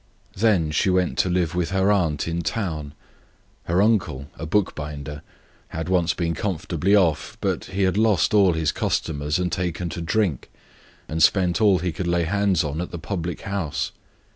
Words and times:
Then 0.35 0.69
Katusha 0.71 0.93
went 0.93 1.17
to 1.19 1.29
live 1.29 1.53
with 1.53 1.69
her 1.69 1.91
aunt 1.91 2.27
in 2.27 2.41
town. 2.41 2.95
The 3.67 3.73
aunt's 3.73 4.03
husband, 4.07 4.29
a 4.39 4.47
bookbinder, 4.47 5.21
had 5.67 5.89
once 5.89 6.15
been 6.15 6.33
comfortably 6.33 6.95
off, 6.95 7.37
but 7.39 7.65
had 7.65 7.97
lost 7.99 8.33
all 8.33 8.53
his 8.53 8.71
customers, 8.71 9.37
and 9.37 9.53
had 9.53 9.63
taken 9.63 9.89
to 9.89 10.01
drink, 10.01 10.49
and 11.07 11.21
spent 11.21 11.61
all 11.61 11.77
he 11.77 11.91
could 11.91 12.07
lay 12.07 12.23
hands 12.23 12.63
on 12.63 12.81
at 12.81 12.89
the 12.89 12.97
public 12.97 13.41
house. 13.41 13.91